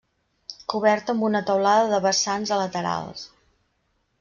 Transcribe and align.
Coberta 0.73 1.13
amb 1.15 1.25
una 1.27 1.41
teulada 1.51 1.85
de 1.93 2.01
vessants 2.07 2.55
a 2.57 2.59
laterals. 2.63 3.29